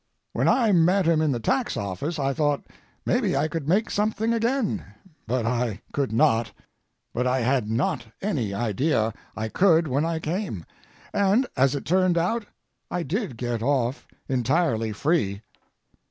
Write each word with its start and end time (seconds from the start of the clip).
When 0.33 0.47
I 0.47 0.71
met 0.71 1.05
him 1.05 1.21
in 1.21 1.31
the 1.31 1.39
tax 1.39 1.77
office 1.77 2.17
I 2.17 2.33
thought 2.33 2.65
maybe 3.05 3.35
I 3.37 3.47
could 3.47 3.69
make 3.69 3.91
something 3.91 4.33
again, 4.33 4.83
but 5.27 5.45
I 5.45 5.83
could 5.93 6.11
not. 6.11 6.51
But 7.13 7.27
I 7.27 7.41
had 7.41 7.69
not 7.69 8.07
any 8.19 8.51
idea 8.51 9.13
I 9.35 9.47
could 9.47 9.87
when 9.87 10.03
I 10.03 10.17
came, 10.17 10.65
and 11.13 11.45
as 11.55 11.75
it 11.75 11.85
turned 11.85 12.17
out 12.17 12.47
I 12.89 13.03
did 13.03 13.37
get 13.37 13.61
off 13.61 14.07
entirely 14.27 14.91
free. 14.91 15.43